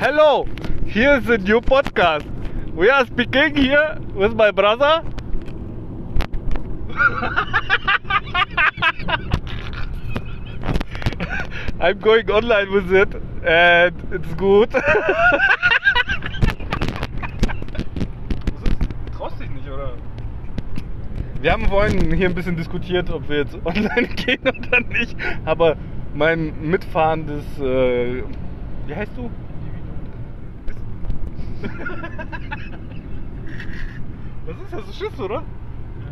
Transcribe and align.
Hello, 0.00 0.48
here's 0.86 1.28
a 1.28 1.36
new 1.36 1.60
podcast. 1.60 2.24
We 2.74 2.88
are 2.88 3.04
speaking 3.04 3.54
here 3.54 3.98
with 4.14 4.34
my 4.34 4.50
brother. 4.50 5.04
I'm 11.78 11.98
going 11.98 12.30
online 12.30 12.72
with 12.72 12.90
it 12.94 13.14
and 13.44 13.94
it's 14.10 14.34
good. 14.36 14.70
Traust 19.18 19.38
dich 19.38 19.50
nicht, 19.50 19.68
oder? 19.68 19.98
Wir 21.42 21.52
haben 21.52 21.68
vorhin 21.68 22.14
hier 22.14 22.30
ein 22.30 22.34
bisschen 22.34 22.56
diskutiert, 22.56 23.10
ob 23.10 23.28
wir 23.28 23.40
jetzt 23.40 23.58
online 23.66 24.08
gehen 24.16 24.48
oder 24.48 24.80
nicht. 24.80 25.14
Aber 25.44 25.76
mein 26.14 26.70
mitfahrendes, 26.70 27.44
äh, 27.58 28.22
wie 28.86 28.94
heißt 28.94 29.12
du? 29.14 29.30
Was 34.46 34.56
ist 34.56 34.72
das? 34.72 34.96
Schiff, 34.96 35.18
oder? 35.18 35.42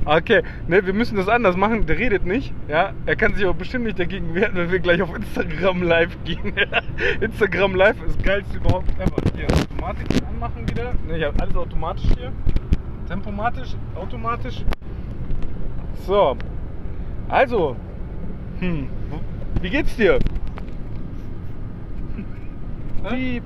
Okay, 0.05 0.43
ne, 0.69 0.87
wir 0.87 0.95
müssen 0.95 1.17
das 1.17 1.29
anders 1.29 1.57
machen. 1.57 1.87
Der 1.87 1.99
redet 1.99 2.25
nicht, 2.25 2.55
ja. 2.69 2.93
Er 3.05 3.17
kann 3.17 3.35
sich 3.35 3.45
aber 3.45 3.55
bestimmt 3.55 3.85
nicht 3.85 3.99
dagegen 3.99 4.35
wehren, 4.35 4.53
wenn 4.55 4.71
wir 4.71 4.79
gleich 4.79 5.03
auf 5.03 5.15
Instagram 5.15 5.83
live 5.83 6.17
gehen. 6.25 6.55
Instagram 7.21 7.75
live 7.75 7.97
ist 8.07 8.17
das 8.17 8.25
geilste 8.25 8.57
überhaupt 8.57 8.89
ever. 8.99 9.17
Hier, 9.37 9.47
Automatik 9.47 10.07
anmachen 10.27 10.69
wieder. 10.69 10.95
Ne, 11.07 11.19
ich 11.19 11.25
habe 11.25 11.39
alles 11.41 11.57
automatisch 11.57 12.07
hier. 12.17 12.33
Tempomatisch, 13.07 13.75
automatisch. 13.95 14.65
So. 16.07 16.37
Also. 17.29 17.77
Hm. 18.61 18.89
Wie 19.61 19.71
geht's 19.71 19.95
dir? 19.97 20.19
Piep. 23.09 23.43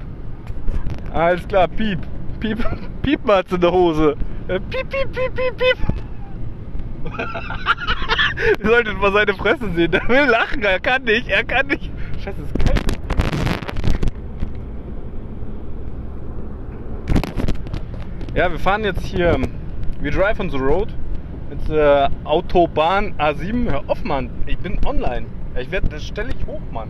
Alles 1.12 1.46
klar, 1.46 1.68
piep. 1.68 1.98
Piep. 2.40 2.58
Piep 3.02 3.24
mal 3.24 3.44
in 3.50 3.60
der 3.60 3.70
Hose. 3.70 4.16
Äh, 4.48 4.58
Piep, 4.60 4.88
piep, 4.88 5.12
piep, 5.12 5.34
piep, 5.34 5.56
piep. 5.58 5.78
Ihr 8.60 8.66
solltet 8.66 8.98
mal 8.98 9.12
seine 9.12 9.34
Fresse 9.34 9.70
sehen. 9.74 9.90
Der 9.90 10.08
will 10.08 10.24
lachen, 10.24 10.62
er 10.62 10.80
kann 10.80 11.04
nicht, 11.04 11.28
er 11.28 11.44
kann 11.44 11.66
nicht. 11.66 11.90
Scheiße, 12.24 12.40
ist 12.40 12.66
kalt. 12.66 12.82
Ja, 18.34 18.50
wir 18.50 18.58
fahren 18.58 18.84
jetzt 18.84 19.02
hier. 19.02 19.38
We 20.00 20.10
drive 20.10 20.40
on 20.40 20.48
the 20.48 20.56
road. 20.56 20.88
Jetzt 21.50 21.68
äh, 21.68 22.08
Autobahn 22.24 23.14
A7. 23.18 23.70
Hör 23.70 23.82
auf, 23.86 24.02
Mann. 24.04 24.30
Ich 24.46 24.56
bin 24.58 24.78
online. 24.86 25.26
Ich 25.60 25.70
werd, 25.70 25.92
das 25.92 26.06
stelle 26.06 26.30
ich 26.30 26.46
hoch, 26.46 26.62
Mann. 26.72 26.88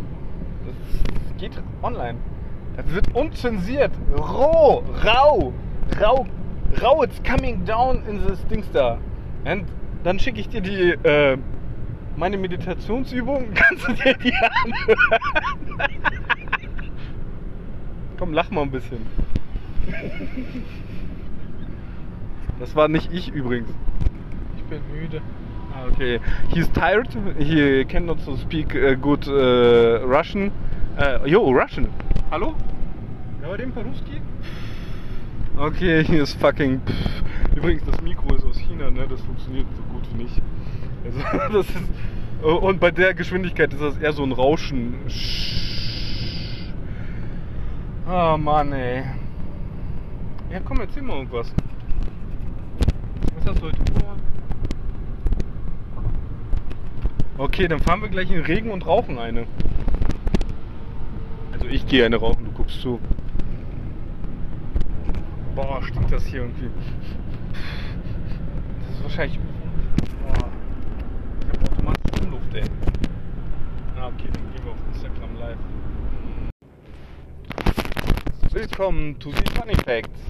Das 0.64 1.36
geht 1.40 1.60
online. 1.82 2.18
Das 2.76 2.94
wird 2.94 3.14
unzensiert. 3.14 3.92
Roh, 4.16 4.82
rau, 5.04 5.52
rau, 6.00 6.26
rau. 6.80 7.02
It's 7.02 7.20
coming 7.22 7.64
down 7.64 8.02
in 8.08 8.26
this 8.26 8.44
Dings 8.46 8.70
da. 8.72 8.98
Und 9.44 9.66
dann 10.04 10.18
schicke 10.18 10.40
ich 10.40 10.48
dir 10.48 10.60
die, 10.60 10.90
äh, 11.06 11.36
meine 12.16 12.38
Meditationsübung. 12.38 13.48
Kannst 13.54 13.88
du 13.88 13.92
dir 13.92 14.14
die 14.14 14.32
anhören? 14.32 15.90
Komm, 18.18 18.32
lach 18.32 18.50
mal 18.50 18.62
ein 18.62 18.70
bisschen. 18.70 19.04
Das 22.60 22.76
war 22.76 22.88
nicht 22.88 23.12
ich 23.12 23.30
übrigens. 23.32 23.70
Ich 24.56 24.62
bin 24.64 24.80
müde. 24.94 25.20
Ah, 25.74 25.86
okay. 25.90 26.20
He's 26.54 26.70
tired. 26.70 27.08
He 27.38 27.84
cannot 27.84 28.20
so 28.20 28.36
speak 28.36 28.74
uh, 28.74 28.94
good 28.94 29.26
uh, 29.26 30.06
Russian. 30.06 30.52
Uh, 30.97 31.25
yo, 31.25 31.51
Russian. 31.51 31.87
Hallo? 32.31 32.55
Говорим 33.41 33.71
по-русски? 33.71 34.21
Okay, 35.57 36.03
he 36.03 36.17
is 36.17 36.33
fucking. 36.33 36.81
Pff. 36.81 37.23
Übrigens, 37.55 37.83
das 37.85 38.01
Mikro 38.01 38.35
ist 38.35 38.45
aus 38.45 38.57
China, 38.57 38.91
ne? 38.91 39.07
Das 39.07 39.21
funktioniert 39.21 39.65
so 39.75 39.83
gut 39.93 40.03
wie 40.13 40.23
nicht. 40.23 40.41
Also, 41.05 41.19
das 41.57 41.69
ist. 41.69 41.77
Und 42.43 42.79
bei 42.79 42.91
der 42.91 43.13
Geschwindigkeit 43.15 43.73
ist 43.73 43.81
das 43.81 43.97
eher 43.97 44.13
so 44.13 44.23
ein 44.23 44.31
Rauschen. 44.31 44.95
Oh 48.07 48.37
Mann, 48.37 48.71
ey. 48.73 49.03
Ja, 50.51 50.59
komm, 50.63 50.79
erzähl 50.79 51.01
mal 51.01 51.17
irgendwas. 51.17 51.51
Was 53.35 53.47
hast 53.47 53.61
du 53.61 53.65
heute 53.65 53.77
vor? 53.99 54.15
Okay, 57.39 57.67
dann 57.67 57.79
fahren 57.79 58.01
wir 58.01 58.09
gleich 58.09 58.29
in 58.29 58.37
den 58.37 58.45
Regen 58.45 58.71
und 58.71 58.85
rauchen 58.85 59.17
eine. 59.17 59.45
Also 61.62 61.74
ich 61.74 61.86
gehe 61.86 62.04
eine 62.04 62.16
rauchen, 62.16 62.44
du 62.44 62.50
guckst 62.50 62.80
zu. 62.80 62.98
Boah, 65.54 65.80
stinkt 65.80 66.10
das 66.10 66.26
hier 66.26 66.40
irgendwie. 66.40 66.68
Das 68.80 68.96
ist 68.96 69.02
wahrscheinlich. 69.04 69.38
Boah. 69.38 70.48
Ich 71.40 71.60
hab 71.60 71.72
automatisch 71.72 72.20
Umluft, 72.20 72.52
ey. 72.54 72.64
Ah, 73.96 74.08
okay, 74.08 74.28
dann 74.32 74.52
gehen 74.52 74.64
wir 74.64 74.72
auf 74.72 74.78
Instagram 74.92 75.36
live. 75.38 75.58
Willkommen 78.50 79.16
to 79.20 79.30
the 79.30 79.44
Funny 79.54 79.76
Facts. 79.84 80.20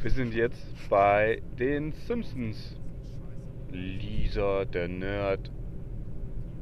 Wir 0.00 0.10
sind 0.12 0.32
jetzt 0.32 0.88
bei 0.88 1.42
den 1.58 1.92
Simpsons. 1.92 2.74
Lisa, 3.70 4.64
der 4.64 4.88
Nerd. 4.88 5.50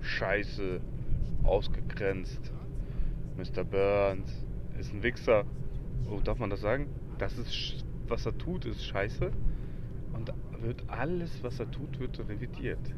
Scheiße. 0.00 0.80
Ausgegrenzt. 1.92 2.52
Mr. 3.36 3.64
Burns 3.64 4.46
ist 4.78 4.94
ein 4.94 5.02
Wichser. 5.02 5.44
Oh, 6.10 6.20
darf 6.20 6.38
man 6.38 6.48
das 6.48 6.62
sagen? 6.62 6.86
Das 7.18 7.36
ist, 7.36 7.84
was 8.08 8.24
er 8.24 8.38
tut, 8.38 8.64
ist 8.64 8.82
scheiße. 8.86 9.30
Und 10.14 10.32
wird 10.60 10.88
alles, 10.88 11.42
was 11.42 11.60
er 11.60 11.70
tut, 11.70 11.98
wird 11.98 12.18
revidiert. 12.18 12.94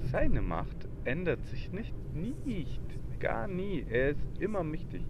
Seine 0.00 0.40
Macht 0.40 0.88
ändert 1.04 1.44
sich 1.46 1.70
nicht, 1.72 1.92
nicht, 2.14 2.80
gar 3.20 3.48
nie. 3.48 3.84
Er 3.90 4.10
ist 4.10 4.26
immer 4.38 4.64
mächtig. 4.64 5.04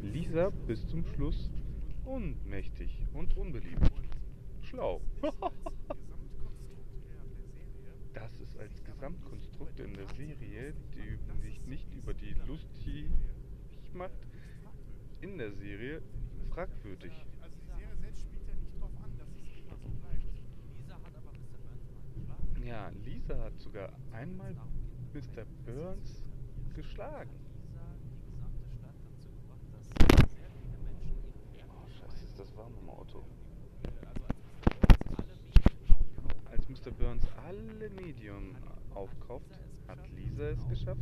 Lisa 0.00 0.48
bis 0.66 0.86
zum 0.86 1.04
Schluss 1.04 1.50
unmächtig 2.06 3.06
und 3.12 3.36
unbeliebt. 3.36 3.92
Schlau. 4.62 5.02
das 8.14 8.40
ist 8.40 8.58
als 8.58 8.82
Gesamtkonstrukt 8.84 9.78
in 9.78 9.92
der 9.92 10.06
Serie, 10.16 10.72
die 10.94 11.18
sich 11.42 11.57
nicht 11.68 11.92
über 11.94 12.14
die 12.14 12.34
lustig 12.46 13.10
macht, 13.92 14.26
in 15.20 15.36
der 15.36 15.52
Serie 15.52 16.02
fragwürdig. 16.50 17.12
Ja. 22.64 22.90
Lisa 23.04 23.38
hat 23.44 23.58
sogar 23.60 23.92
einmal 24.12 24.54
Mr. 25.14 25.44
Burns 25.64 26.22
geschlagen. 26.74 27.30
Oh, 31.68 31.88
scheiße, 31.88 32.24
ist 32.24 32.38
das 32.38 32.56
warm 32.56 32.72
im 32.82 32.90
Auto. 32.90 33.24
Als 36.50 36.68
Mr. 36.68 36.90
Burns 36.90 37.26
alle 37.46 37.90
Medien 37.90 38.56
aufkauft, 38.94 39.58
hat 39.86 39.98
Lisa 40.10 40.50
es 40.50 40.68
geschafft, 40.68 41.00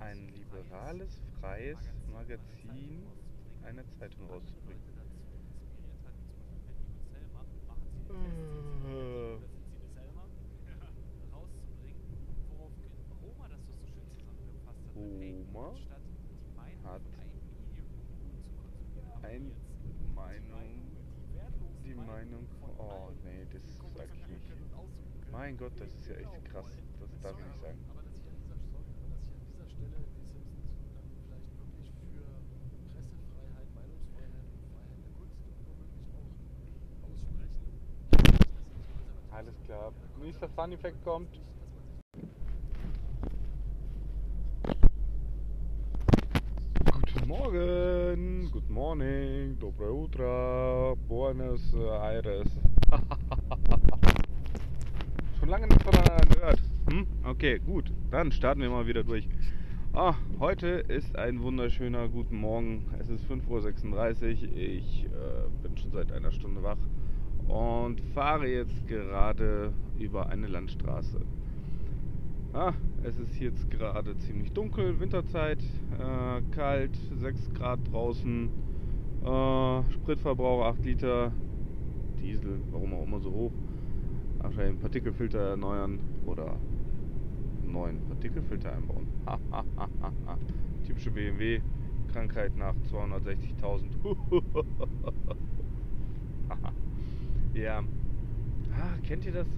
ein 0.00 0.28
liberales, 0.28 1.20
ein 1.20 1.30
freies 1.40 1.78
Magazin, 2.12 3.06
eine 3.62 3.84
Zeitung 3.98 4.26
rauszubringen. 4.28 4.80
Schön 14.92 15.46
zusammengefasst 15.52 16.84
hat. 16.84 17.02
Die 19.24 19.52
Meinung 20.14 20.50
ein, 20.50 20.90
die 21.84 21.94
Meinung. 21.94 22.46
Oh 22.78 23.10
nee, 23.24 23.46
das 23.52 23.62
sag 23.94 24.08
ich 24.14 24.26
nicht. 24.28 24.46
Mein 25.30 25.56
Gott, 25.56 25.72
das 25.78 25.94
ist 25.94 26.08
ja 26.08 26.16
echt 26.16 26.44
krass. 26.46 26.66
Das 26.98 27.20
darf 27.20 27.38
ich 27.38 27.46
nicht 27.46 27.60
sagen. 27.60 27.78
Aber 27.90 28.02
dass 28.02 28.16
ich 28.16 28.26
an 28.26 28.34
dieser, 28.42 28.56
sorry, 28.72 28.90
aber 28.98 29.08
dass 29.14 29.22
ich 29.22 29.30
an 29.30 29.38
dieser 29.46 29.68
Stelle 29.70 30.02
die 30.18 30.26
Simpsons 30.26 30.82
dann 30.90 31.06
vielleicht 31.22 31.54
wirklich 31.60 31.92
für 32.02 32.26
Pressefreiheit, 32.90 33.70
Meinungsfreiheit 33.74 34.34
und 34.34 34.50
Freiheit 34.74 34.98
der 35.04 35.12
Kunst 35.14 35.38
womöglich 35.46 36.10
auch 36.10 36.26
aussprechen. 37.06 37.70
Alles 39.30 39.54
klar. 39.64 39.94
Nächster 40.22 40.48
Fun 40.50 40.72
Effect 40.72 41.02
kommt. 41.02 41.40
Guten 46.92 47.26
Morgen, 47.26 48.50
good 48.52 48.68
morning, 48.68 49.58
dobre 49.58 49.90
utro, 49.90 50.94
buenos 51.08 51.74
Aires. 51.74 52.48
Schon 55.40 55.48
lange 55.48 55.66
nicht 55.68 55.82
voneinander 55.82 56.26
gehört. 56.26 56.60
Hm? 56.90 57.06
Okay, 57.24 57.58
gut. 57.58 57.90
Dann 58.10 58.30
starten 58.30 58.60
wir 58.60 58.68
mal 58.68 58.86
wieder 58.86 59.04
durch. 59.04 59.26
Ah, 59.94 60.14
heute 60.38 60.68
ist 60.68 61.16
ein 61.16 61.42
wunderschöner 61.42 62.08
guten 62.10 62.36
Morgen. 62.36 62.94
Es 63.00 63.08
ist 63.08 63.24
5.36 63.24 64.42
Uhr. 64.42 64.56
Ich 64.56 65.04
äh, 65.06 65.08
bin 65.62 65.78
schon 65.78 65.92
seit 65.92 66.12
einer 66.12 66.30
Stunde 66.30 66.62
wach 66.62 66.76
und 67.50 68.00
fahre 68.14 68.46
jetzt 68.46 68.86
gerade 68.86 69.72
über 69.98 70.28
eine 70.28 70.46
Landstraße. 70.46 71.20
Ah, 72.52 72.72
es 73.02 73.18
ist 73.18 73.38
jetzt 73.40 73.70
gerade 73.70 74.16
ziemlich 74.18 74.52
dunkel, 74.52 74.98
Winterzeit, 75.00 75.62
äh, 75.98 76.42
kalt, 76.52 76.96
6 77.16 77.52
Grad 77.54 77.80
draußen, 77.90 78.48
äh, 79.24 79.92
Spritverbrauch 79.92 80.64
8 80.66 80.84
Liter, 80.84 81.32
Diesel, 82.20 82.60
warum 82.70 82.94
auch 82.94 83.02
immer 83.04 83.20
so 83.20 83.32
hoch. 83.32 83.52
Wahrscheinlich 84.38 84.80
Partikelfilter 84.80 85.50
erneuern 85.50 85.98
oder 86.26 86.56
einen 87.62 87.72
neuen 87.72 88.00
Partikelfilter 88.08 88.72
einbauen. 88.72 89.06
Typische 90.86 91.10
BMW, 91.10 91.60
Krankheit 92.12 92.56
nach 92.56 92.74
260.000. 92.90 93.84
ja. 97.54 97.82
Ah, 98.72 98.96
kennt 99.06 99.24
ihr 99.24 99.32
das? 99.32 99.48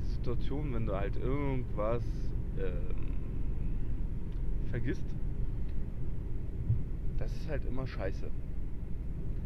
Die 0.00 0.10
Situation, 0.10 0.72
wenn 0.74 0.86
du 0.86 0.94
halt 0.94 1.16
irgendwas 1.16 2.02
ähm, 2.58 3.14
vergisst. 4.70 5.04
Das 7.18 7.32
ist 7.36 7.48
halt 7.48 7.64
immer 7.64 7.86
scheiße. 7.86 8.30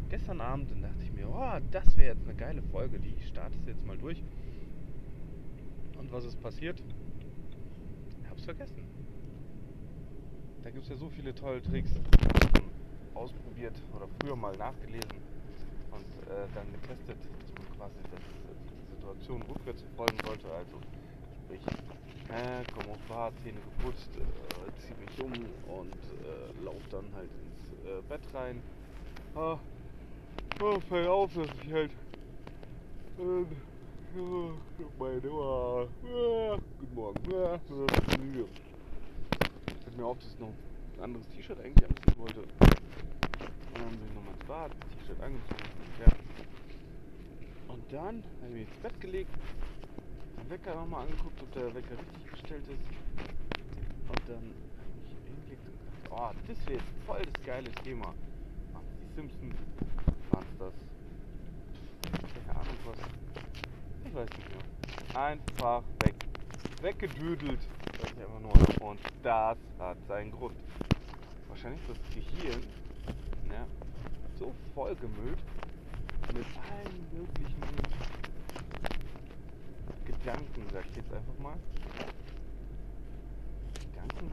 Gestern 0.09 0.41
Abend 0.41 0.71
dann 0.71 0.81
dachte 0.81 1.03
ich 1.03 1.13
mir, 1.13 1.29
oh, 1.29 1.59
das 1.71 1.97
wäre 1.97 2.15
jetzt 2.15 2.27
eine 2.27 2.35
geile 2.35 2.61
Folge, 2.63 2.99
die 2.99 3.15
startest 3.21 3.65
jetzt 3.65 3.85
mal 3.85 3.97
durch. 3.97 4.23
Und 5.97 6.11
was 6.11 6.25
ist 6.25 6.41
passiert? 6.41 6.83
Ich 8.21 8.29
hab's 8.29 8.43
vergessen. 8.43 8.83
Da 10.63 10.69
gibt 10.69 10.83
es 10.83 10.89
ja 10.89 10.97
so 10.97 11.09
viele 11.09 11.33
tolle 11.33 11.61
Tricks, 11.61 11.91
ich 11.91 13.15
ausprobiert 13.15 13.75
oder 13.95 14.07
früher 14.19 14.35
mal 14.35 14.55
nachgelesen 14.57 15.30
und 15.91 16.07
äh, 16.31 16.47
dann 16.55 16.71
getestet, 16.73 17.17
dass 17.19 17.51
man 17.57 17.77
quasi 17.77 17.99
das, 18.11 18.21
die 18.69 18.95
Situation 18.95 19.41
rückwärts 19.43 19.81
verfolgen 19.81 20.17
sollte. 20.25 20.47
Also 20.51 20.77
sprich, 21.45 21.61
äh, 22.29 22.63
komm 22.73 22.91
aufs 22.91 23.07
Bad, 23.07 23.33
Zähne 23.43 23.59
geputzt, 23.59 24.09
äh, 24.15 24.71
zieh 24.79 24.95
mich 24.99 25.19
um 25.19 25.31
und 25.77 25.93
äh, 25.93 26.63
lauf 26.63 26.81
dann 26.89 27.05
halt 27.15 27.29
ins 27.29 27.87
äh, 27.87 28.01
Bett 28.07 28.21
rein. 28.33 28.61
Ah, 29.35 29.57
oh, 30.61 30.79
fällt 30.89 31.07
auf, 31.07 31.33
dass 31.33 31.47
ich 31.63 31.73
halt 31.73 31.91
äh, 33.19 33.45
meine 34.99 35.31
Ohr, 35.31 35.87
ah, 36.03 36.57
guten 36.79 36.95
Morgen. 36.95 37.21
Müde. 38.21 38.45
Fällt 39.83 39.97
mir 39.97 40.05
auf, 40.05 40.17
dass 40.19 40.33
ich 40.33 40.39
noch 40.39 40.53
ein 40.97 41.03
anderes 41.03 41.27
T-Shirt 41.29 41.59
eigentlich 41.59 41.89
anziehen 41.89 42.17
wollte. 42.17 42.43
Dann 43.73 43.89
bin 43.89 44.07
ich 44.07 44.13
nochmal 44.15 44.33
ins 44.33 44.45
Bad, 44.45 44.71
das 44.71 44.89
T-Shirt 44.89 45.21
angezogen. 45.21 45.69
Ja. 45.99 47.73
Und 47.73 47.83
dann 47.91 48.23
habe 48.41 48.53
ich 48.55 48.67
ins 48.67 48.77
Bett 48.79 49.01
gelegt, 49.01 49.31
den 50.37 50.49
Wecker 50.49 50.75
nochmal 50.75 51.03
angeguckt, 51.03 51.41
ob 51.41 51.51
der 51.53 51.73
Wecker 51.73 51.97
richtig 51.97 52.31
gestellt 52.31 52.63
ist. 52.67 52.85
Und 54.09 54.21
dann 54.27 54.43
habe 54.77 54.89
ich 54.95 55.09
mich 55.09 55.23
hingelegt 55.25 55.63
und 55.65 55.75
gedacht, 55.79 56.11
oh, 56.11 56.31
das 56.47 56.65
wäre 56.67 56.79
jetzt 56.79 56.91
voll 57.05 57.21
das 57.21 57.43
geile 57.45 57.71
Thema. 57.83 58.13
Die 59.01 59.15
Simpsons? 59.15 59.55
Waren 60.31 60.45
das? 60.59 60.73
Keine 62.11 62.59
Ahnung 62.59 62.77
was. 62.85 62.99
Ich 64.05 64.13
weiß 64.13 64.29
nicht 64.29 64.49
mehr. 64.49 65.21
Einfach 65.21 65.83
weg. 66.03 66.15
Weggedüdelt. 66.81 67.59
Und 68.79 68.99
das 69.23 69.57
hat 69.79 69.97
seinen 70.07 70.31
Grund. 70.31 70.55
Wahrscheinlich 71.47 71.81
das 71.87 71.97
Gehirn 72.13 72.63
so 74.41 74.51
vollgemüllt 74.73 75.37
mit 76.33 76.45
allen 76.57 77.05
möglichen 77.13 77.61
Gedanken, 80.07 80.65
sag 80.73 80.83
ich 80.89 80.95
jetzt 80.95 81.13
einfach 81.13 81.37
mal. 81.43 81.55
Gedanken? 83.91 84.31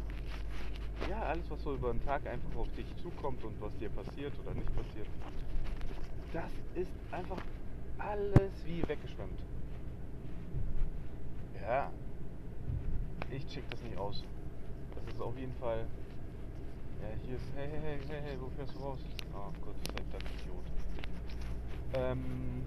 Ja, 1.10 1.24
alles, 1.24 1.50
was 1.50 1.62
so 1.62 1.74
über 1.74 1.92
den 1.92 2.02
Tag 2.06 2.26
einfach 2.26 2.56
auf 2.56 2.68
dich 2.74 2.86
zukommt 3.02 3.44
und 3.44 3.60
was 3.60 3.76
dir 3.78 3.90
passiert 3.90 4.32
oder 4.40 4.54
nicht 4.54 4.74
passiert. 4.74 5.06
Das 6.32 6.50
ist 6.74 6.92
einfach 7.12 7.40
alles 7.98 8.52
wie 8.64 8.88
weggeschwemmt. 8.88 9.42
Ja, 11.60 11.92
ich 13.30 13.46
check 13.48 13.68
das 13.70 13.82
nicht 13.82 13.98
aus. 13.98 14.24
Das 14.94 15.14
ist 15.14 15.20
auf 15.20 15.36
jeden 15.36 15.54
Fall. 15.56 15.86
Ja, 17.00 17.08
hier 17.24 17.36
ist. 17.36 17.44
Hey, 17.54 17.68
hey, 17.70 17.80
hey, 17.80 17.98
hey, 18.08 18.20
hey, 18.24 18.36
wo 18.40 18.48
fährst 18.56 18.74
du 18.74 18.80
raus? 18.80 18.98
Oh 19.32 19.52
Gott, 19.64 19.76
seid 19.86 20.04
das 20.12 20.22
Idiot. 20.40 20.64
Ähm. 21.94 22.64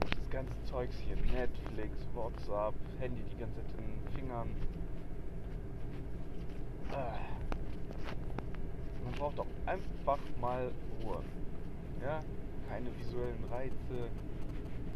Das 0.00 0.30
ganze 0.30 0.52
Zeugs 0.64 0.96
hier. 0.98 1.16
Netflix, 1.16 1.96
WhatsApp, 2.12 2.74
Handy 2.98 3.22
die 3.32 3.38
ganze 3.38 3.54
Zeit 3.54 3.78
in 3.78 3.84
den 3.84 4.12
Fingern. 4.18 4.48
Ah. 6.90 7.18
Man 9.04 9.12
braucht 9.12 9.38
doch 9.38 9.46
einfach 9.66 10.18
mal 10.40 10.72
Ruhe. 11.02 11.22
Ja, 12.02 12.24
keine 12.68 12.88
visuellen 12.98 13.44
Reize. 13.52 14.10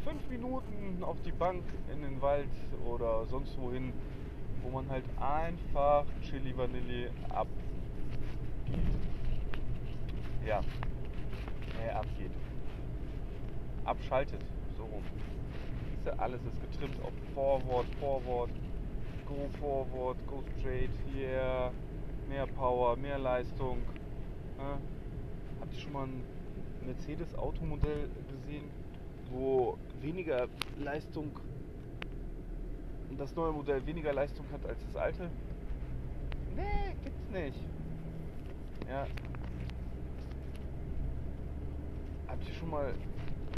Fünf 0.03 0.29
Minuten 0.29 1.03
auf 1.03 1.21
die 1.21 1.31
Bank 1.31 1.63
in 1.91 2.01
den 2.01 2.21
Wald 2.21 2.49
oder 2.85 3.25
sonst 3.27 3.57
wohin, 3.59 3.93
wo 4.61 4.69
man 4.69 4.89
halt 4.89 5.05
einfach 5.19 6.05
Chili 6.21 6.55
Vanilli 6.55 7.09
abgeht. 7.29 7.55
Ja, 10.45 10.61
äh, 11.83 11.91
abgeht. 11.91 12.31
Abschaltet, 13.85 14.43
so 14.77 14.83
rum. 14.83 15.03
Du, 16.05 16.19
alles 16.19 16.41
ist 16.45 16.59
getrimmt 16.61 17.01
auf 17.03 17.11
Forward, 17.33 17.85
Forward, 17.99 18.51
Go 19.25 19.49
Forward, 19.59 20.17
Go 20.27 20.43
Straight, 20.57 20.91
yeah, 21.15 21.71
mehr 22.29 22.47
Power, 22.47 22.95
mehr 22.95 23.19
Leistung. 23.19 23.79
Ja. 24.57 24.77
Habt 25.59 25.73
ihr 25.73 25.79
schon 25.79 25.93
mal 25.93 26.05
ein 26.05 26.23
Mercedes-Automodell 26.85 28.09
gesehen, 28.29 28.69
wo 29.31 29.77
weniger 30.01 30.47
Leistung, 30.79 31.31
das 33.17 33.35
neue 33.35 33.51
Modell 33.51 33.85
weniger 33.85 34.13
Leistung 34.13 34.45
hat 34.51 34.65
als 34.65 34.79
das 34.85 34.95
alte? 34.95 35.29
Nee, 36.55 36.95
gibt's 37.03 37.29
nicht. 37.31 37.59
Ja. 38.87 39.05
Habt 42.27 42.47
ihr 42.47 42.53
schon 42.53 42.69
mal 42.69 42.93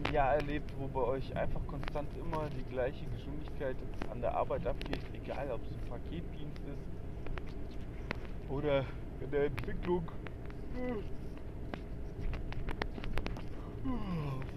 ein 0.06 0.14
Jahr 0.14 0.36
erlebt, 0.36 0.72
wo 0.80 0.88
bei 0.88 1.02
euch 1.02 1.36
einfach 1.36 1.66
konstant 1.68 2.10
immer 2.18 2.50
die 2.50 2.64
gleiche 2.72 3.06
Geschwindigkeit 3.06 3.76
an 4.12 4.22
der 4.22 4.36
Arbeit 4.36 4.66
abgeht, 4.66 5.02
egal 5.14 5.52
ob 5.52 5.62
es 5.64 5.78
ein 5.78 5.90
Paketdienst 5.90 6.64
ist 6.68 8.50
oder 8.50 8.86
in 9.22 9.32
der 9.32 9.46
Entwicklung? 9.46 10.04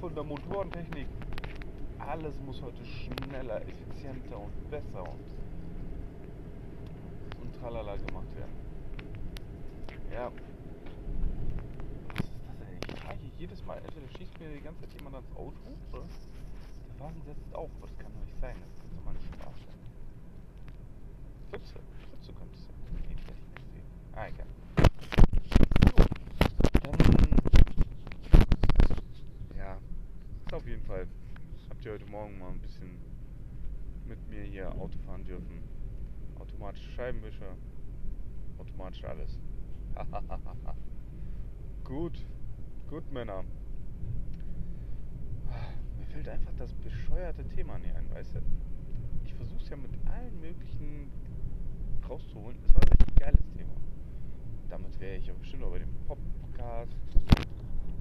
von 0.05 0.15
der 0.15 0.25
Motorentechnik. 0.25 1.07
Alles 2.09 2.39
muss 2.41 2.61
heute 2.63 2.85
schneller, 2.85 3.63
effizienter 3.63 4.39
und 4.39 4.71
besser 4.71 5.03
und, 5.03 5.25
und 7.41 7.55
tralala 7.61 7.97
gemacht 7.97 8.27
werden. 8.37 8.53
Ja. 10.13 10.31
Was 12.15 12.25
ist 12.27 12.41
das 12.47 12.57
denn? 12.59 12.79
Ich 12.83 13.01
hier 13.21 13.31
jedes 13.39 13.65
Mal. 13.65 13.79
Entweder 13.79 14.07
schießt 14.19 14.39
mir 14.39 14.49
die 14.51 14.61
ganze 14.61 14.83
Zeit 14.83 14.93
jemand 14.95 15.17
ans 15.17 15.31
Auto 15.33 15.59
oder 15.93 16.05
der 16.89 17.01
Wagen 17.01 17.23
setzt 17.27 17.55
auf. 17.55 17.71
Das 17.81 17.97
kann 17.99 18.13
doch 18.13 18.25
nicht 18.25 18.39
sein. 18.41 18.57
Das 18.61 18.79
kann 18.79 18.97
doch 18.97 19.05
mal 19.05 19.15
nicht 19.15 19.27
Spaß 19.35 19.59
sein. 19.67 19.79
Pfütze. 21.51 21.81
Pfütze 22.11 22.33
könnte 22.33 22.55
es 22.55 22.65
sein. 22.67 22.75
Nee, 22.93 23.01
ich 23.01 23.09
nicht 23.09 23.27
sehen. 23.27 23.39
Ah, 24.15 24.29
egal. 24.29 24.47
So. 25.91 25.97
Dann 26.83 26.99
ja, 29.57 29.79
ist 30.47 30.55
auf 30.55 30.67
jeden 30.67 30.85
Fall. 30.85 31.09
Ihr 31.85 31.93
heute 31.93 32.07
Morgen 32.07 32.39
mal 32.39 32.49
ein 32.49 32.61
bisschen 32.61 32.97
mit 34.07 34.19
mir 34.31 34.43
hier 34.43 34.71
Auto 34.81 34.99
fahren 35.01 35.23
dürfen. 35.23 35.63
Automatische 36.39 36.91
Scheibenwischer, 36.93 37.57
automatisch 38.57 39.05
alles. 39.05 39.39
gut, 41.85 42.25
gut 42.89 43.13
Männer. 43.13 43.45
Mir 45.99 46.07
fällt 46.07 46.27
einfach 46.27 46.55
das 46.57 46.73
bescheuerte 46.73 47.47
Thema 47.49 47.79
nie 47.79 47.93
ein, 47.93 48.11
weißt 48.15 48.37
du? 48.37 48.39
Ich 49.27 49.35
versuch's 49.35 49.69
ja 49.69 49.77
mit 49.77 49.91
allen 50.07 50.41
möglichen 50.41 51.11
rauszuholen. 52.09 52.57
Es 52.67 52.75
war 52.75 52.81
ein 52.81 53.15
geiles 53.17 53.47
Thema. 53.55 53.75
Damit 54.71 54.99
wäre 55.01 55.17
ich 55.17 55.27
ja 55.27 55.35
bestimmt 55.35 55.65
auch 55.65 55.71
bei 55.71 55.81
dem 55.81 55.95
Podcast 56.07 56.97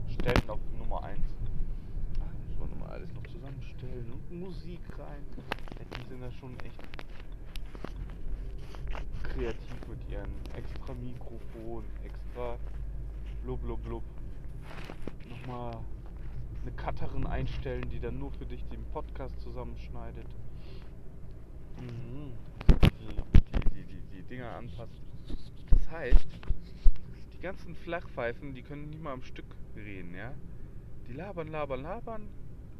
stellen 0.07 0.49
auf 0.49 0.59
Nummer 0.79 1.03
1 1.03 1.19
muss 1.19 1.31
man 1.33 1.37
nochmal 1.37 1.52
alles 2.93 3.11
noch 3.13 3.23
zusammenstellen 3.23 4.11
und 4.11 4.39
Musik 4.39 4.81
rein. 4.99 5.25
Die 5.79 6.09
sind 6.09 6.21
da 6.21 6.31
schon 6.31 6.57
echt 6.59 6.79
kreativ 9.23 9.87
mit 9.87 10.09
ihren 10.09 10.29
extra 10.55 10.93
Mikrofon, 10.93 11.83
extra 12.03 12.57
blub 13.43 13.61
blub 13.61 13.83
blub. 13.83 14.03
Nochmal 15.27 15.79
eine 16.61 16.71
Cutterin 16.73 17.25
einstellen, 17.25 17.89
die 17.89 17.99
dann 17.99 18.19
nur 18.19 18.31
für 18.31 18.45
dich 18.45 18.63
den 18.65 18.83
Podcast 18.91 19.41
zusammenschneidet. 19.41 20.27
Mhm. 21.77 22.31
Die, 23.01 23.69
die, 23.75 23.83
die, 23.85 24.01
die, 24.15 24.23
Dinger 24.23 24.55
anpassen. 24.55 25.01
Das 25.71 25.89
heißt, 25.89 26.27
die 27.33 27.39
ganzen 27.39 27.75
Flachpfeifen, 27.75 28.53
die 28.53 28.61
können 28.61 28.91
nicht 28.91 29.01
mal 29.01 29.13
am 29.13 29.23
Stück 29.23 29.55
reden, 29.75 30.15
ja? 30.15 30.33
Die 31.07 31.13
labern, 31.13 31.47
labern, 31.47 31.81
labern, 31.81 32.29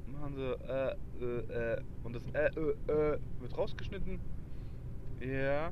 machen 0.07 0.35
sie 0.35 0.41
äh, 0.41 0.95
äh, 1.21 1.73
äh, 1.75 1.81
und 2.03 2.13
das 2.13 2.23
äh, 2.33 2.47
äh, 2.47 2.91
äh 2.91 3.19
wird 3.39 3.57
rausgeschnitten. 3.57 4.19
Ja, 5.19 5.71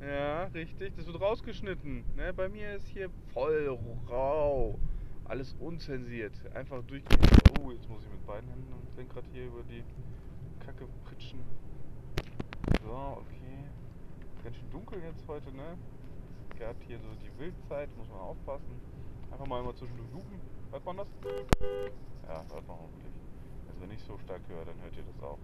ja, 0.00 0.44
richtig, 0.54 0.94
das 0.96 1.06
wird 1.06 1.20
rausgeschnitten. 1.20 2.04
Ne? 2.16 2.32
Bei 2.34 2.48
mir 2.48 2.74
ist 2.74 2.88
hier 2.88 3.10
voll 3.32 3.78
rau. 4.08 4.78
Alles 5.24 5.54
unzensiert. 5.58 6.34
Einfach 6.54 6.82
durchgehen. 6.84 7.18
Oh, 7.60 7.70
jetzt 7.70 7.88
muss 7.88 8.02
ich 8.04 8.10
mit 8.10 8.26
beiden 8.26 8.48
Händen 8.50 8.72
am 8.72 8.96
Lenkrad 8.96 9.24
hier 9.32 9.46
über 9.46 9.62
die 9.62 9.82
Kacke 10.64 10.86
pritschen. 11.04 11.40
So, 12.82 12.90
okay. 12.90 13.64
Ganz 14.42 14.56
schön 14.56 14.70
dunkel 14.70 15.02
jetzt 15.02 15.26
heute, 15.26 15.50
ne? 15.52 15.78
Es 16.50 16.58
gab 16.58 16.76
hier 16.82 16.98
so 16.98 17.08
die 17.22 17.40
Wildzeit, 17.40 17.88
muss 17.96 18.08
man 18.08 18.20
aufpassen. 18.20 18.78
Einfach 19.32 19.46
mal 19.46 19.60
immer 19.60 19.74
zwischendurch 19.74 20.10
lupen. 20.12 20.40
Hört 20.70 20.84
man 20.84 20.96
das? 20.98 21.08
Ja, 22.28 22.44
hört 22.52 22.68
man 22.68 22.76
hoffentlich. 22.76 23.23
Wenn 23.84 23.90
ich 23.90 24.02
so 24.04 24.16
stark 24.16 24.40
höre, 24.48 24.64
dann 24.64 24.80
hört 24.80 24.96
ihr 24.96 25.02
das 25.02 25.22
auch. 25.22 25.36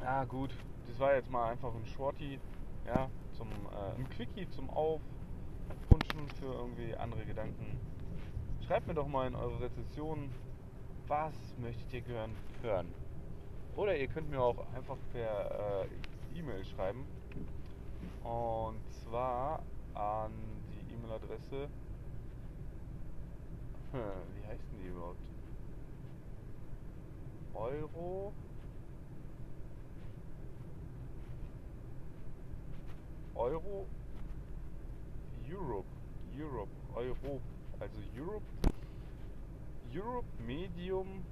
Ja 0.00 0.24
gut, 0.24 0.50
das 0.88 0.98
war 0.98 1.14
jetzt 1.14 1.30
mal 1.30 1.52
einfach 1.52 1.72
ein 1.72 1.86
Shorty, 1.86 2.40
ja, 2.84 3.08
zum 3.30 3.46
äh, 3.48 3.96
ein 3.96 4.10
Quickie 4.10 4.48
zum 4.48 4.68
Aufpunschen 4.68 6.28
für 6.40 6.52
irgendwie 6.52 6.96
andere 6.96 7.24
Gedanken. 7.24 7.78
Schreibt 8.66 8.88
mir 8.88 8.94
doch 8.94 9.06
mal 9.06 9.28
in 9.28 9.36
eure 9.36 9.60
Rezensionen, 9.60 10.34
was 11.06 11.32
möchtet 11.58 11.92
ihr 11.92 12.04
hören? 12.06 12.34
hören. 12.60 12.92
Oder 13.76 13.96
ihr 13.96 14.08
könnt 14.08 14.28
mir 14.28 14.40
auch 14.40 14.66
einfach 14.74 14.98
per 15.12 15.84
äh, 15.84 15.86
E-Mail 16.36 16.64
schreiben. 16.64 17.04
Und 18.24 18.80
zwar 18.90 19.62
an 19.94 20.32
die 20.72 20.92
E-Mail-Adresse. 20.92 21.68
Wie 23.92 24.46
heißt 24.48 24.64
denn 24.72 24.80
die 24.82 24.88
überhaupt? 24.88 25.31
Euro. 27.54 28.32
Euro. 33.34 33.86
Europe. 35.48 35.86
Europe. 36.36 36.68
Europe. 36.96 37.42
Also 37.80 38.00
Europe. 38.16 38.42
Europe 39.92 40.24
Medium 40.46 41.24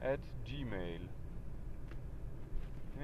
at 0.00 0.20
Gmail. 0.46 1.00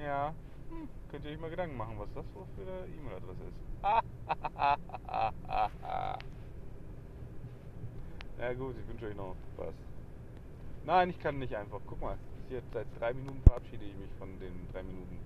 Ja. 0.01 0.33
Hm, 0.69 0.87
könnt 1.09 1.25
ihr 1.25 1.31
euch 1.31 1.39
mal 1.39 1.49
Gedanken 1.49 1.77
machen 1.77 1.97
was 1.99 2.09
das 2.13 2.25
für 2.55 2.61
eine 2.61 2.85
E-Mail-Adresse 2.87 3.43
ist? 3.43 3.57
Ja 8.39 8.53
gut 8.53 8.75
ich 8.79 8.87
wünsche 8.87 9.07
euch 9.07 9.15
noch 9.15 9.35
Spaß 9.55 9.73
nein 10.87 11.11
ich 11.11 11.19
kann 11.19 11.37
nicht 11.37 11.53
einfach 11.53 11.79
guck 11.85 12.01
mal 12.01 12.17
jetzt 12.49 12.73
seit 12.73 12.87
drei 12.99 13.13
Minuten 13.13 13.41
verabschiede 13.43 13.85
ich 13.85 13.95
mich 13.95 14.09
von 14.17 14.39
den 14.39 14.67
drei 14.73 14.81
Minuten 14.81 15.19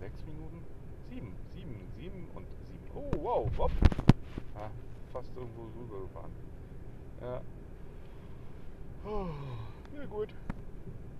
sechs 0.00 0.18
Minuten 0.26 0.64
Sieben, 1.08 1.32
sieben, 1.54 1.80
sieben 1.96 2.28
und 2.34 2.46
sieben. 2.66 2.84
Oh, 2.94 3.10
wow, 3.22 3.50
hopp. 3.58 3.70
Ah, 4.56 4.70
fast 5.12 5.30
irgendwo 5.36 5.62
rübergefahren. 5.78 6.32
Ja. 7.20 7.40
Oh, 9.06 9.28
ja 9.96 10.04
gut. 10.06 10.28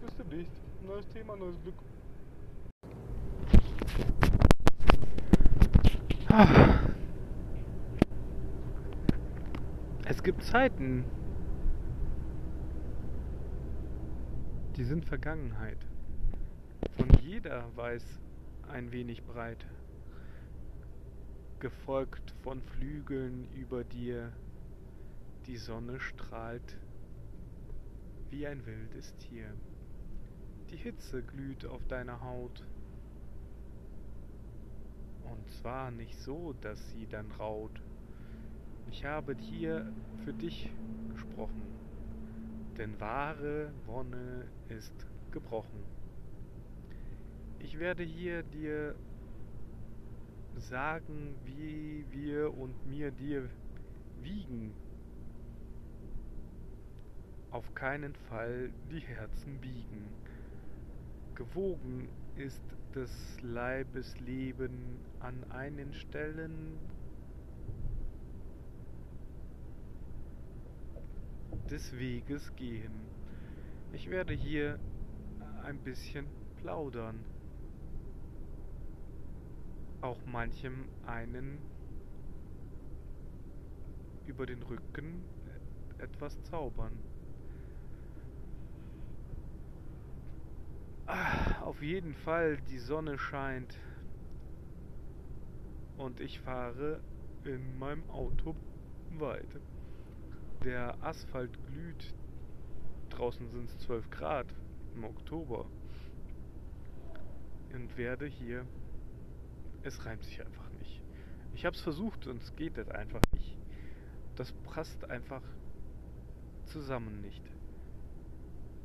Bis 0.05 0.17
demnächst. 0.17 0.61
Neues 0.85 1.07
Thema, 1.09 1.37
neues 1.37 1.57
Glück. 1.63 1.75
Es 10.05 10.23
gibt 10.23 10.43
Zeiten, 10.43 11.05
die 14.77 14.85
sind 14.85 15.07
Vergangenheit. 15.07 15.79
Und 16.99 17.21
jeder 17.23 17.65
weiß 17.77 18.05
ein 18.69 18.93
wenig 18.93 19.25
breit 19.25 19.65
gefolgt 21.61 22.35
von 22.43 22.61
Flügeln 22.61 23.49
über 23.55 23.85
dir. 23.85 24.33
Die 25.47 25.57
Sonne 25.57 25.99
strahlt 26.01 26.77
wie 28.31 28.47
ein 28.47 28.67
wildes 28.67 29.17
Tier. 29.17 29.47
Die 30.71 30.77
Hitze 30.77 31.23
glüht 31.23 31.65
auf 31.65 31.87
deiner 31.87 32.21
Haut. 32.21 32.63
Und 35.25 35.51
zwar 35.53 35.91
nicht 35.91 36.19
so, 36.19 36.55
dass 36.61 36.91
sie 36.91 37.07
dann 37.07 37.31
raut. 37.33 37.81
Ich 38.91 39.05
habe 39.05 39.35
hier 39.39 39.91
für 40.25 40.35
dich 40.35 40.71
gesprochen, 41.13 41.63
denn 42.77 42.99
wahre 43.01 43.73
Wonne 43.87 44.45
ist 44.69 45.07
gebrochen. 45.31 45.83
Ich 47.59 47.79
werde 47.79 48.03
hier 48.03 48.43
dir 48.43 48.95
sagen, 50.57 51.35
wie 51.45 52.05
wir 52.11 52.57
und 52.57 52.87
mir 52.87 53.11
dir 53.11 53.49
wiegen. 54.23 54.73
Auf 57.51 57.75
keinen 57.75 58.15
Fall 58.15 58.71
die 58.91 59.01
Herzen 59.01 59.59
biegen. 59.61 60.09
Gewogen 61.35 62.09
ist 62.37 62.63
des 62.95 63.41
Leibes 63.43 64.19
Leben 64.21 64.99
an 65.21 65.45
einen 65.51 65.93
Stellen 65.93 66.79
des 71.67 71.99
Weges 71.99 72.55
gehen. 72.57 72.93
Ich 73.93 74.11
werde 74.11 74.33
hier 74.33 74.79
ein 75.65 75.79
bisschen 75.79 76.27
plaudern 76.61 77.25
auch 80.07 80.25
manchem 80.27 80.85
einen 81.07 81.59
über 84.27 84.47
den 84.47 84.63
Rücken 84.63 85.25
etwas 85.99 86.41
zaubern. 86.45 86.93
Ah, 91.07 91.63
auf 91.63 91.83
jeden 91.83 92.15
Fall, 92.15 92.59
die 92.69 92.79
Sonne 92.79 93.19
scheint 93.19 93.79
und 95.97 96.21
ich 96.21 96.41
fahre 96.41 97.01
in 97.45 97.79
meinem 97.79 98.09
Auto 98.11 98.55
weiter. 99.19 99.61
Der 100.65 100.97
Asphalt 101.03 101.59
glüht. 101.67 102.15
Draußen 103.11 103.49
sind 103.51 103.71
es 103.71 103.79
12 103.81 104.11
Grad 104.11 104.47
im 104.95 105.05
Oktober. 105.05 105.67
Und 107.73 107.97
werde 107.97 108.27
hier 108.27 108.67
es 109.87 110.05
reimt 110.05 110.25
sich 110.25 110.45
einfach 110.45 110.69
nicht. 110.81 111.01
Ich 111.55 111.65
habe 111.65 111.77
es 111.77 111.81
versucht 111.81 112.27
und 112.27 112.43
es 112.43 112.55
geht 112.57 112.77
das 112.77 112.89
einfach 112.89 113.21
nicht. 113.33 113.57
Das 114.35 114.53
passt 114.53 115.09
einfach 115.09 115.43
zusammen 116.65 117.21
nicht. 117.21 117.43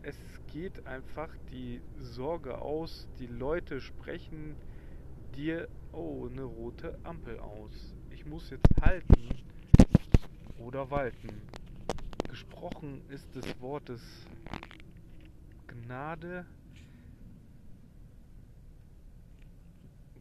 Es 0.04 0.16
geht 0.48 0.86
einfach 0.86 1.30
die 1.51 1.82
Sorge 1.98 2.60
aus, 2.60 3.08
die 3.20 3.28
Leute 3.28 3.82
sprechen 3.82 4.56
dir, 5.36 5.68
oh, 5.92 6.28
eine 6.28 6.44
rote 6.44 6.98
Ampel 7.04 7.40
aus. 7.40 7.96
Ich 8.12 8.25
muss 8.25 8.50
jetzt 8.51 8.70
halten 8.80 9.30
oder 10.60 10.92
walten. 10.92 11.42
Gesprochen 12.32 13.02
ist 13.10 13.36
des 13.36 13.60
Wortes 13.60 14.02
Gnade 15.68 16.46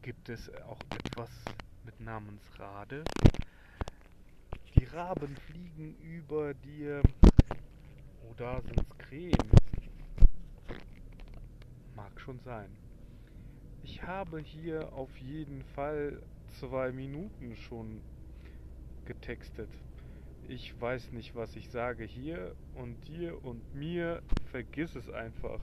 gibt 0.01 0.27
es 0.27 0.53
auch 0.63 0.81
etwas 0.89 1.29
mit 1.85 1.97
Namens 2.01 2.41
Rade. 2.59 3.05
Die 4.75 4.83
Raben 4.83 5.37
fliegen 5.37 5.95
über 5.99 6.53
dir. 6.53 7.01
Oh, 8.25 8.33
da 8.35 8.59
sind's 8.59 8.97
Krähen. 8.97 9.49
Mag 11.95 12.19
schon 12.19 12.41
sein. 12.41 12.75
Ich 13.83 14.03
habe 14.03 14.39
hier 14.41 14.91
auf 14.91 15.15
jeden 15.15 15.63
Fall 15.63 16.21
zwei 16.59 16.91
Minuten 16.91 17.55
schon 17.55 18.01
getextet. 19.05 19.69
Ich 20.47 20.79
weiß 20.79 21.11
nicht, 21.11 21.35
was 21.35 21.55
ich 21.55 21.69
sage 21.69 22.03
hier 22.03 22.55
und 22.75 23.07
dir 23.07 23.43
und 23.43 23.73
mir. 23.73 24.21
Vergiss 24.51 24.95
es 24.95 25.09
einfach. 25.09 25.59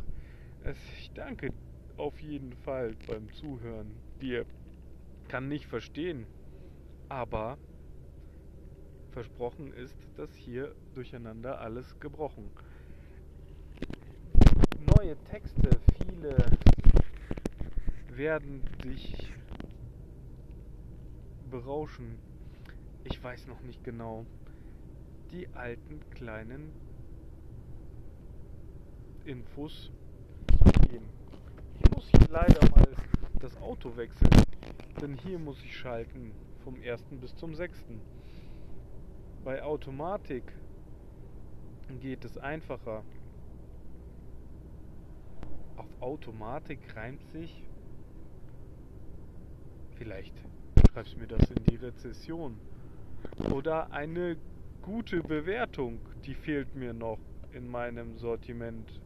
Ich 0.98 1.10
danke 1.12 1.52
auf 1.96 2.20
jeden 2.20 2.52
Fall 2.52 2.94
beim 3.06 3.32
Zuhören 3.32 3.90
dir. 4.20 4.46
kann 5.28 5.48
nicht 5.48 5.66
verstehen. 5.66 6.26
Aber 7.08 7.58
versprochen 9.10 9.72
ist, 9.72 9.96
dass 10.16 10.34
hier 10.34 10.74
durcheinander 10.94 11.60
alles 11.60 11.98
gebrochen. 12.00 12.50
Neue 14.96 15.16
Texte, 15.24 15.70
viele 16.00 16.36
werden 18.10 18.62
dich 18.84 19.32
berauschen. 21.50 22.18
Ich 23.04 23.22
weiß 23.22 23.46
noch 23.46 23.60
nicht 23.62 23.82
genau. 23.84 24.26
Die 25.30 25.46
alten 25.54 26.00
kleinen 26.10 26.72
Infos 29.26 29.92
gehen. 30.88 31.04
Ich 31.80 31.90
muss 31.94 32.08
hier 32.08 32.26
leider 32.30 32.60
mal 32.70 32.88
das 33.38 33.54
Auto 33.58 33.94
wechseln, 33.98 34.30
denn 35.02 35.18
hier 35.18 35.38
muss 35.38 35.62
ich 35.62 35.76
schalten 35.76 36.32
vom 36.64 36.76
1. 36.82 37.02
bis 37.20 37.36
zum 37.36 37.54
6. 37.54 37.78
Bei 39.44 39.62
Automatik 39.62 40.44
geht 42.00 42.24
es 42.24 42.38
einfacher. 42.38 43.04
Auf 45.76 45.88
Automatik 46.00 46.80
reimt 46.96 47.22
sich. 47.32 47.62
Vielleicht 49.96 50.34
schreibst 50.90 51.18
mir 51.18 51.26
das 51.26 51.50
in 51.50 51.64
die 51.64 51.76
Rezession. 51.76 52.58
Oder 53.52 53.92
eine 53.92 54.38
gute 54.82 55.22
Bewertung, 55.22 56.00
die 56.24 56.34
fehlt 56.34 56.74
mir 56.74 56.92
noch 56.92 57.18
in 57.52 57.68
meinem 57.68 58.16
Sortiment. 58.18 59.00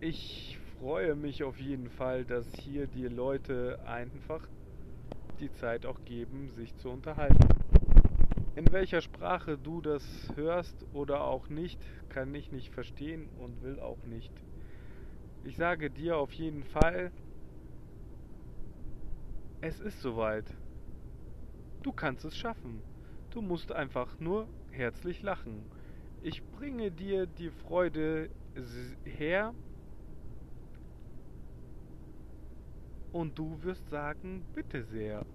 Ich 0.00 0.58
freue 0.78 1.14
mich 1.14 1.44
auf 1.44 1.58
jeden 1.58 1.88
Fall, 1.88 2.24
dass 2.24 2.46
hier 2.56 2.86
die 2.86 3.06
Leute 3.06 3.78
einfach 3.86 4.46
die 5.40 5.52
Zeit 5.52 5.86
auch 5.86 6.04
geben, 6.04 6.50
sich 6.56 6.74
zu 6.76 6.90
unterhalten. 6.90 7.48
In 8.56 8.70
welcher 8.72 9.00
Sprache 9.00 9.58
du 9.58 9.80
das 9.80 10.04
hörst 10.36 10.86
oder 10.92 11.24
auch 11.24 11.48
nicht, 11.48 11.80
kann 12.08 12.34
ich 12.34 12.52
nicht 12.52 12.72
verstehen 12.72 13.28
und 13.38 13.62
will 13.62 13.80
auch 13.80 14.02
nicht. 14.04 14.32
Ich 15.42 15.56
sage 15.56 15.90
dir 15.90 16.16
auf 16.16 16.32
jeden 16.32 16.64
Fall, 16.64 17.10
es 19.60 19.80
ist 19.80 20.00
soweit. 20.00 20.46
Du 21.82 21.92
kannst 21.92 22.24
es 22.24 22.36
schaffen. 22.36 22.82
Du 23.34 23.42
musst 23.42 23.72
einfach 23.72 24.20
nur 24.20 24.46
herzlich 24.70 25.20
lachen. 25.20 25.64
Ich 26.22 26.40
bringe 26.52 26.92
dir 26.92 27.26
die 27.26 27.50
Freude 27.50 28.30
her 29.02 29.52
und 33.10 33.36
du 33.36 33.60
wirst 33.64 33.90
sagen, 33.90 34.44
bitte 34.54 34.84
sehr. 34.84 35.26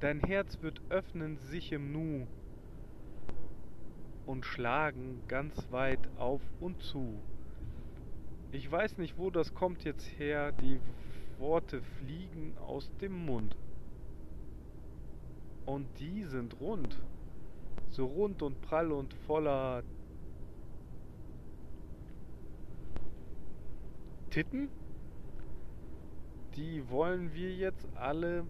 Dein 0.00 0.18
Herz 0.18 0.60
wird 0.60 0.82
öffnen 0.88 1.36
sich 1.36 1.70
im 1.70 1.92
Nu 1.92 2.26
und 4.26 4.44
schlagen 4.44 5.22
ganz 5.28 5.70
weit 5.70 6.08
auf 6.18 6.42
und 6.58 6.82
zu. 6.82 7.22
Ich 8.50 8.68
weiß 8.68 8.98
nicht, 8.98 9.18
wo 9.18 9.30
das 9.30 9.54
kommt 9.54 9.84
jetzt 9.84 10.18
her, 10.18 10.50
die 10.50 10.80
Worte 11.38 11.80
fliegen 11.80 12.58
aus 12.58 12.90
dem 13.00 13.24
Mund. 13.24 13.54
Und 15.64 15.86
die 15.98 16.24
sind 16.24 16.60
rund, 16.60 16.98
so 17.88 18.06
rund 18.06 18.42
und 18.42 18.60
prall 18.62 18.90
und 18.90 19.14
voller 19.26 19.82
Titten. 24.30 24.68
Die 26.56 26.88
wollen 26.90 27.32
wir 27.32 27.54
jetzt 27.54 27.86
alle 27.96 28.44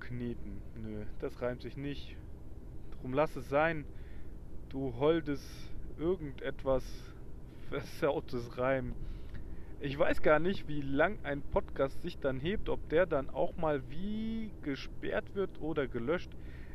kneten. 0.00 0.60
Nö, 0.82 1.04
das 1.20 1.40
reimt 1.40 1.62
sich 1.62 1.76
nicht. 1.76 2.16
Drum 3.00 3.12
lass 3.12 3.34
es 3.36 3.48
sein. 3.48 3.84
Du 4.68 4.94
holdes 4.96 5.40
irgendetwas 5.98 6.84
versautes 7.70 8.58
Reim. 8.58 8.94
Ich 9.86 9.98
weiß 9.98 10.22
gar 10.22 10.38
nicht, 10.38 10.66
wie 10.66 10.80
lang 10.80 11.18
ein 11.24 11.42
Podcast 11.42 12.00
sich 12.00 12.18
dann 12.18 12.40
hebt, 12.40 12.70
ob 12.70 12.88
der 12.88 13.04
dann 13.04 13.28
auch 13.28 13.54
mal 13.58 13.82
wie 13.90 14.50
gesperrt 14.62 15.34
wird 15.34 15.60
oder 15.60 15.86
gelöscht. 15.86 16.30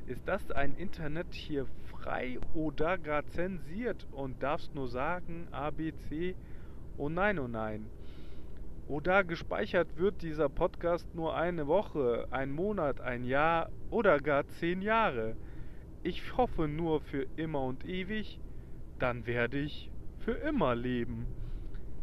Ist 0.05 0.27
das 0.27 0.51
ein 0.51 0.75
Internet 0.75 1.33
hier 1.33 1.65
frei 1.87 2.37
oder 2.53 2.99
gar 2.99 3.25
zensiert 3.25 4.05
und 4.11 4.43
darfst 4.43 4.75
nur 4.75 4.87
sagen 4.87 5.47
ABC? 5.49 6.35
Oh 6.97 7.09
nein, 7.09 7.39
oh 7.39 7.47
nein. 7.47 7.87
Oder 8.87 9.23
gespeichert 9.23 9.97
wird 9.97 10.21
dieser 10.21 10.47
Podcast 10.47 11.07
nur 11.15 11.35
eine 11.35 11.65
Woche, 11.65 12.27
ein 12.29 12.51
Monat, 12.51 13.01
ein 13.01 13.23
Jahr 13.23 13.71
oder 13.89 14.19
gar 14.19 14.47
zehn 14.49 14.83
Jahre. 14.83 15.35
Ich 16.03 16.37
hoffe 16.37 16.67
nur 16.67 17.01
für 17.01 17.25
immer 17.37 17.63
und 17.63 17.85
ewig, 17.85 18.39
dann 18.99 19.25
werde 19.25 19.57
ich 19.57 19.89
für 20.19 20.33
immer 20.33 20.75
leben. 20.75 21.25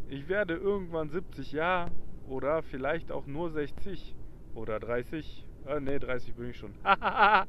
Ich 0.09 0.29
werde 0.29 0.55
irgendwann 0.55 1.11
70 1.11 1.51
Jahre 1.51 1.91
oder 2.29 2.63
vielleicht 2.63 3.11
auch 3.11 3.27
nur 3.27 3.51
60 3.51 4.15
oder 4.55 4.79
30. 4.79 5.45
Äh, 5.67 5.81
ne, 5.81 5.99
30 5.99 6.35
bin 6.35 6.51
ich 6.51 6.57
schon. 6.57 6.75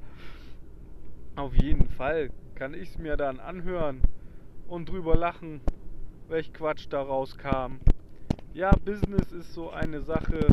Auf 1.36 1.54
jeden 1.54 1.88
Fall 1.90 2.32
kann 2.56 2.74
ich 2.74 2.90
es 2.90 2.98
mir 2.98 3.16
dann 3.16 3.40
anhören 3.40 4.02
und 4.68 4.90
drüber 4.90 5.16
lachen, 5.16 5.62
welch 6.28 6.52
Quatsch 6.52 6.88
daraus 6.90 7.38
kam. 7.38 7.80
Ja, 8.54 8.72
Business 8.72 9.32
ist 9.32 9.54
so 9.54 9.70
eine 9.70 10.02
Sache, 10.02 10.48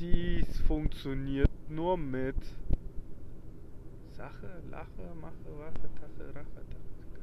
die 0.00 0.42
funktioniert 0.66 1.50
nur 1.68 1.98
mit 1.98 2.36
Sache, 4.12 4.62
Lache, 4.70 5.14
Mache, 5.20 5.58
Wache, 5.58 5.90
Tache, 6.00 6.34
Rache, 6.34 6.66
Tache. 6.70 7.22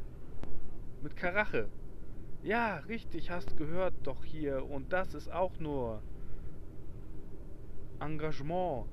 Mit 1.01 1.15
Karache. 1.15 1.69
Ja, 2.41 2.77
richtig, 2.87 3.29
hast 3.31 3.57
gehört 3.57 3.93
doch 4.03 4.23
hier. 4.23 4.69
Und 4.69 4.93
das 4.93 5.13
ist 5.13 5.31
auch 5.31 5.59
nur 5.59 6.01
Engagement. 7.99 8.85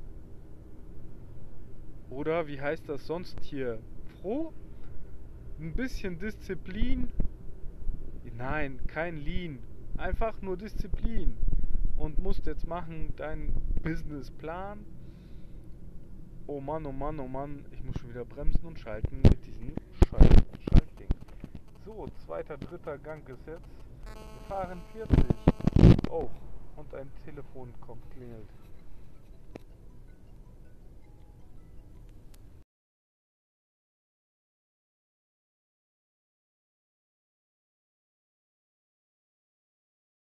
Oder 2.11 2.47
wie 2.47 2.61
heißt 2.61 2.89
das 2.89 3.07
sonst 3.07 3.41
hier? 3.43 3.79
Froh? 4.21 4.53
Ein 5.61 5.75
bisschen 5.75 6.19
Disziplin? 6.19 7.09
Nein, 8.37 8.81
kein 8.87 9.17
Lean. 9.17 9.61
Einfach 9.97 10.43
nur 10.43 10.57
Disziplin. 10.57 11.37
Und 11.97 12.23
musst 12.23 12.47
jetzt 12.47 12.67
machen 12.67 13.15
deinen 13.17 13.55
Businessplan. 13.83 14.85
Oh 16.47 16.61
Mann, 16.61 16.85
oh 16.85 16.93
Mann, 16.93 17.19
oh 17.21 17.29
Mann. 17.29 17.65
Ich 17.73 17.83
muss 17.83 17.97
schon 17.99 18.11
wieder 18.11 18.25
bremsen 18.25 18.67
und 18.67 18.79
schalten 18.79 19.17
mit 19.17 19.37
Schaltding. 19.37 19.76
So, 21.87 22.09
zweiter, 22.27 22.59
dritter 22.59 22.99
Gang 22.99 23.23
ist 23.29 23.47
jetzt. 23.47 23.63
Wir 24.03 24.49
fahren 24.49 24.83
40. 24.93 25.25
Oh, 26.11 26.29
und 26.75 26.93
ein 26.97 27.09
Telefon 27.25 27.73
kommt, 27.81 28.03
klingelt. 28.11 28.49